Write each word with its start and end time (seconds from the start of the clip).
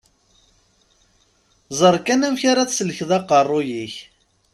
Ẓer 1.79 1.95
kan 2.05 2.21
amek 2.27 2.41
ara 2.51 2.67
tesselkeḍ 2.69 3.09
aqqerruy-ik. 3.17 3.95